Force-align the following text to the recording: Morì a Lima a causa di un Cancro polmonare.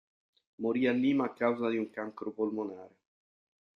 Morì 0.55 0.87
a 0.87 0.93
Lima 0.93 1.25
a 1.25 1.31
causa 1.33 1.69
di 1.69 1.77
un 1.77 1.91
Cancro 1.91 2.31
polmonare. 2.31 2.97